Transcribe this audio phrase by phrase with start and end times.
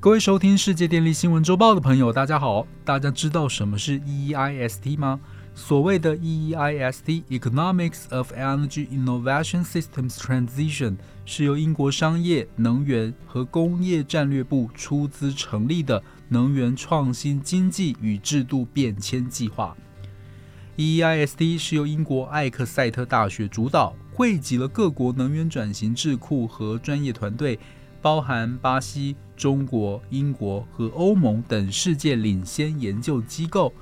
[0.00, 2.64] 各位收听世界电力新闻周报的朋友，大家好。
[2.84, 5.18] 大家知道什么是 EEIST 吗？
[5.56, 19.76] 所谓的 EEIST（Economics of Energy Innovation Systems Transition） 是由英国商业、能源和工业战略部出资成立的能源创新经济与制度变迁计划。
[20.76, 27.58] EEIST 是由英国艾克塞特大学主导，汇集了各国能源转型智库和专业团队。
[28.00, 33.72] 包含巴西、中国、英国和欧盟等世界领先研究机构，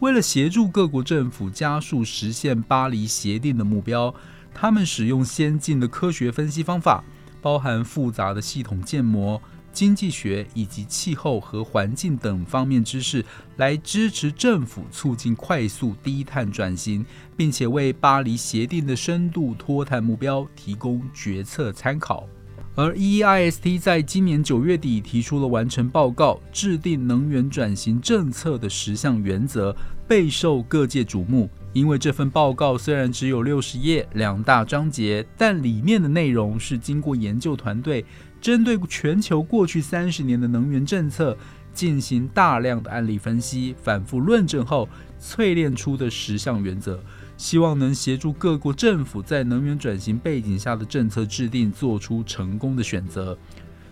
[0.00, 4.14] 为了协助各国政府加速实现巴黎协定的目标，
[4.54, 7.02] 他们使用先进的科学分析方法，
[7.40, 9.40] 包含复杂的系统建模、
[9.72, 13.24] 经济学以及气候和环境等方面知识，
[13.56, 17.04] 来支持政府促进快速低碳转型，
[17.36, 22.28] 并且为巴黎协定的深度脱碳目标提供决策参考。
[22.74, 29.76] 而 E I S T 在今年九月底提出了完成报告，制定能源转型政策的十项原则，
[30.08, 31.50] 备受各界瞩目。
[31.74, 38.04] 因为这份报告虽然只有六十页、两大章节，但里面的内容是经过研究团队
[38.40, 41.36] 针对全球过去三十年的能源政策
[41.74, 44.88] 进行大量的案例分析、反复论证后
[45.20, 47.02] 淬炼出的十项原则。
[47.42, 53.36] 希望能协助各国政府在能源转型背景下的政策制定做出成功的选择。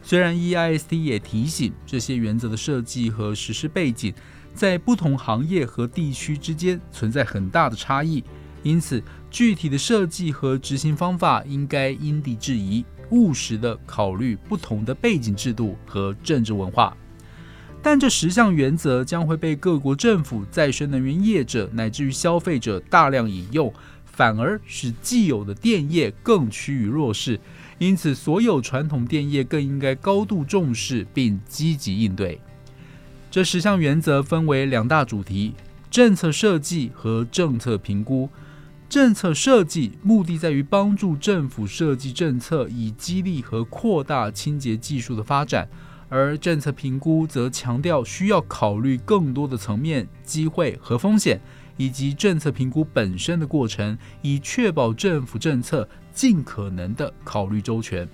[0.05, 4.15] 虽然 EIST 也提醒，这些原则的设计和实施背景
[4.55, 8.23] 在不同行业和地区之间存在很大的差异，
[8.63, 16.97] 因此具体的设计和执行方法应该因地制宜，务实的考虑不同的背景制度和政治文化。
[17.83, 23.73] 但这十项原则将会被各国政府、再生能源业者乃至于消费者大量引用，
[24.05, 27.41] 反而使既有的电业更趋于弱势。
[27.79, 32.39] 因此，所有传统电业更应该高度重视并积极应对。
[33.31, 35.55] 这十项原则分为两大主题：
[35.91, 38.29] 政策设计和政策评估。
[38.91, 45.67] 政策设计目的在于帮助政府设计政策，以激励和扩大清洁技术的发展。
[46.11, 51.41] 而政策评估则强调需要考虑更多的层面、机会和风险，
[51.77, 58.07] 以及政策评估本身的过程，以确保政府政策尽可能的考虑周全。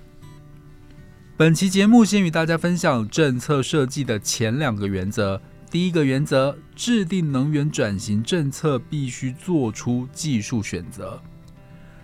[1.35, 5.41] 本期节目先与大家分享政策设计的前两个原则。
[5.69, 11.21] 第一个原则，制定能源转型政策必须做出技术选择。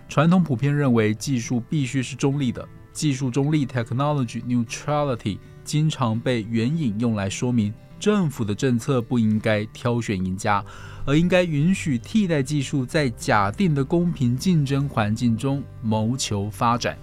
[0.06, 5.38] 传统普遍认为技术必须是中立的，技术中立 （technology neutrality）。
[5.64, 10.62] 经常被援引用来说明政府的政策不应该挑选赢家，
[11.06, 16.98] 而应该允许替代技术在假定的公平竞争环境中谋求发展。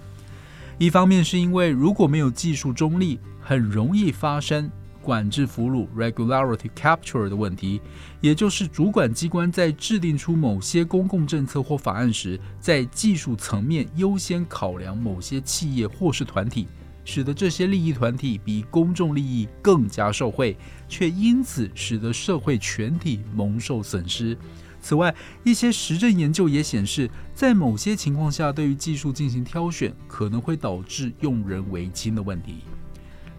[0.78, 7.80] 一方面是因为如果没有技术中立，很容易发生管制俘虏 （regularity capture） 的问题，
[8.20, 16.68] 也就是主管机关在制定出某些公共政策或法案时，在技术层面优先考量某些企业或是团体。
[17.04, 20.56] 使得这些利益团体比公众利益更加受惠，
[20.88, 24.36] 却因此使得社会全体蒙受损失。
[24.80, 25.14] 此外，
[25.44, 32.56] 一些实证研究也显示，在某些情况下，对于技术进行挑选，可能会导致用人为亲的问题。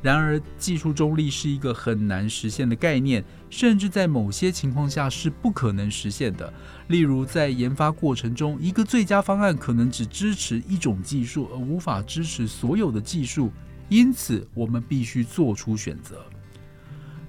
[0.04, 6.54] 然而，技术中立是一个很难实现的概念，甚至在某些情况下是不可能实现的。
[6.90, 13.50] 例如，在研发过程中，一个最佳方案可能只支持一种技术，而无法支持所有的技术。
[13.88, 16.26] 因此，我们必须做出选择。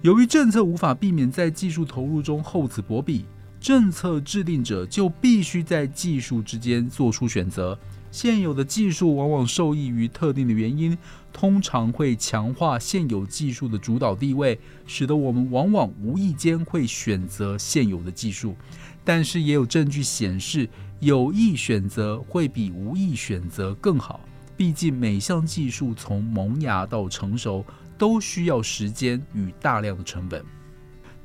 [0.03, 3.25] 由于政策无法避免在技术投入中厚此薄彼，
[3.65, 7.79] 政策制定者就必须在技术之间做出选择。
[8.11, 10.99] 现有的技术往往受益于特定的原因，
[11.33, 18.55] 通常会强化现有技术的主导地位，使得我们往往无意间会选择现有的技术。
[19.03, 20.69] 但是也有证据显示，
[21.01, 24.21] 有意选择会比无意选择更好。
[24.59, 27.65] 毕竟每项技术从萌芽到成熟
[27.97, 30.45] 都需要时间与大量的成本。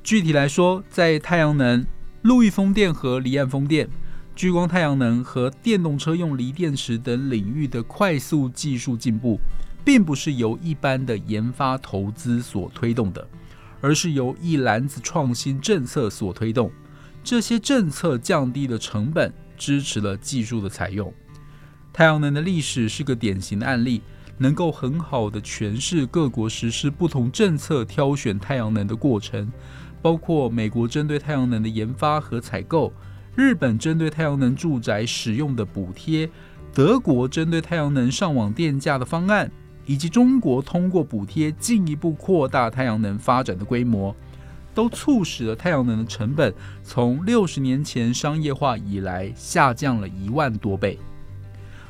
[0.02, 1.84] 具体来说，在太阳能、
[2.22, 3.88] 陆域风电和离岸风电。
[4.36, 9.38] 聚光太阳能和电动车用锂电池等领域的快速技术进步，
[9.84, 13.26] 并不是由一般的研发投资所推动的，
[13.80, 16.70] 而是由一篮子创新政策所推动。
[17.22, 21.12] 这些政策降低了成本，支持了技术的采用。
[21.92, 24.00] 太阳能的历史是个典型的案例，
[24.38, 29.50] 能够很好的诠释各国实施不同政策挑选太阳能的过程，
[30.02, 32.92] 包括美国针对太阳能的研发和采购。
[33.36, 36.28] 日本针对太阳能住宅使用的补贴，
[36.74, 39.50] 德国针对太阳能上网电价的方案，
[39.86, 44.14] 以及中国通过补贴进一步扩大太阳能发展的规模，
[44.74, 50.98] 都促使了太阳能的成本从六十年前商业化以来下降了一万多倍。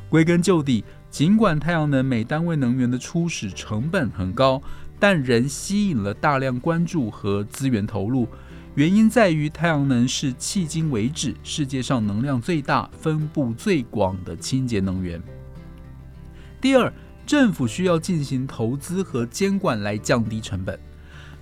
[0.09, 4.61] 归根究底，尽管太阳能每单位能源的初始成本很高，
[5.01, 8.29] 但仍吸引了大量关注和资源投入。
[8.77, 15.21] 原因在于，太阳能是迄今为止世界上能量最大、分布最广的清洁能源。
[16.61, 16.93] 第二，
[17.27, 20.79] 政府需要进行投资和监管来降低成本。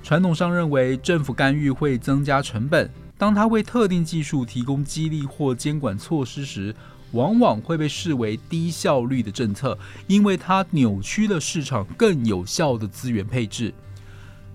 [0.02, 2.88] 传统上认为，政府干预会增加成本。
[3.19, 6.75] 当它为特定技术提供激励或监管措施时，
[7.12, 13.72] 往往会被视为低效率的政策，因为它扭曲了市场更有效的资源配置。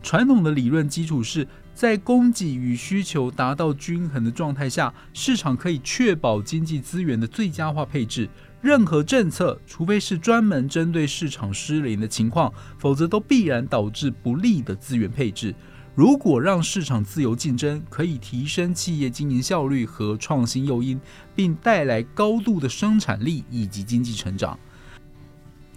[0.01, 1.47] 传统的理论基础是。
[1.75, 8.29] 在供给与需求达到均衡的状态下，市场可以确保经济资源的最佳化配置。
[8.61, 15.55] 任何政策，除非是专门针对市场失灵的情况，否则都必然导致不利的资源配置。
[15.95, 20.99] 如果让市场自由竞争，可以提升企业经营效率和创新诱因，
[21.35, 24.57] 并带来高度的生产力以及经济成长。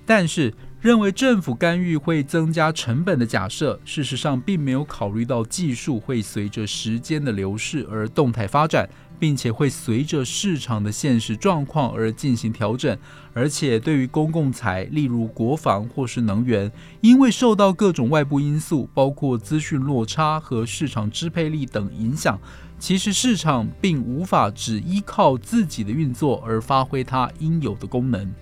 [0.07, 12.97] 但是，认为政府干预会增加成本的假设，事实上并没有考虑到技术会随着时间的流逝而动态发展，并且会随着市场的现实状况而进行调整。
[13.33, 16.71] 而且，对于公共财，例如国防或是能源，
[17.01, 22.41] 因为受到各种外部因素，包括资讯落差和市场支配力等影响，
[22.79, 28.33] 其实市场并无法只依靠自己的运作而发挥它应有的功能。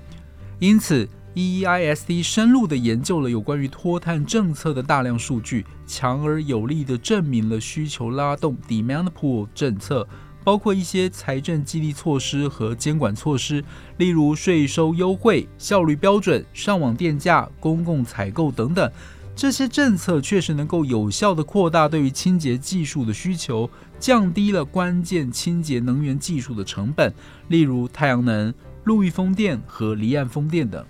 [0.60, 10.06] 因此，EEIST 深入地研究了有关于脱碳政策的大量数据，强而有力地证明了需求拉动 （demand pull） 政策，
[10.44, 13.64] 包括一些财政激励措施和监管措施，
[13.96, 18.88] 例如税收优惠、效率标准、上网电价、公共采购等等。
[19.34, 23.68] 这些政策确实能够有效地扩大对于清洁技术的需求，
[23.98, 27.12] 降低了关键清洁能源技术的成本，
[27.48, 28.54] 例如太阳能、
[28.84, 30.84] 陆域风电和离岸风电等。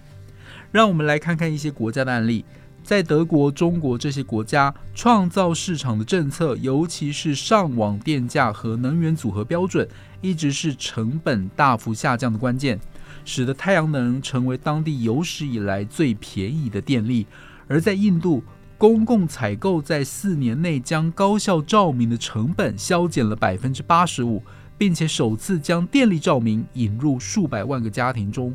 [0.70, 2.44] 让我们来看看一些国家的案例，
[2.84, 9.88] 在德国、中国这些国家，创造市场的政策，尤其是上网电价和能源组合标准，
[10.20, 12.78] 一直是成本大幅下降的关键，
[13.24, 17.26] 使得太阳能成为当地有史以来最便宜的电力。
[17.66, 18.44] 而在印度，
[18.76, 24.42] 公共采购在四年内将高效照明的成本削减了百分之八十五，
[24.76, 28.54] 并且首次将电力照明引入数百万个家庭中。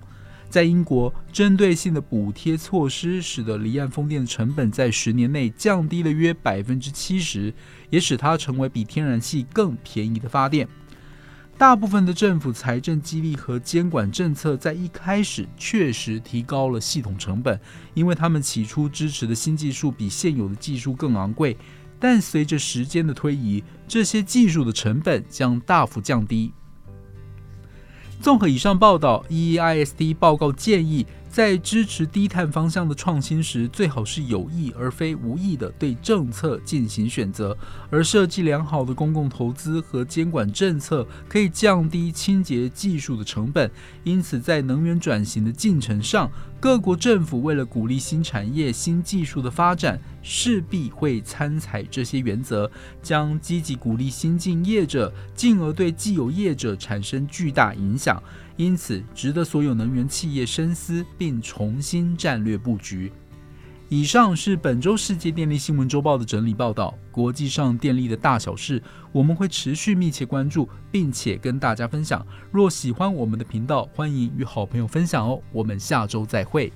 [0.49, 7.53] 在英国，针对性的补贴措施使得离岸风电的成本在十年内降低了约百分之七十，
[7.89, 10.67] 也使它成为比天然气更便宜的发电。
[11.57, 17.59] 大部分的政府财政激励和监管政策在一开始确实提高了系统成本，
[17.93, 21.57] 因为他们起初支持的新技术比现有的技术更昂贵。
[21.99, 26.53] 但随着时间的推移，这些技术的成本将大幅降低。
[28.21, 31.05] 综合以上报道，EEIST 报告建议。
[31.29, 37.55] 在支持低碳方向的创新时，最好是有意而非无意的对政策进行选择，
[37.91, 43.69] 而设计良好的公共投资和监管政策可以降低清洁技术的成本。
[44.03, 52.69] 因此，在能源转型的进程上，各国政府为了鼓励新产业、新技术的发展，势必会参采这些原则，
[53.03, 58.21] 将积极鼓励新进业者，进而对既有业者产生巨大影响。
[58.59, 63.09] 因此，值得所有能源企业深思并重新战略布局。
[63.87, 66.93] 以上是本周世界电力新闻周报的整理报道。
[67.09, 72.27] 国际上电力的大小事，我们会持续密切关注，并且跟大家分享。
[72.51, 75.41] 若喜欢我们的频道，欢迎与好朋友分享哦。
[75.53, 76.69] 我们下周再会。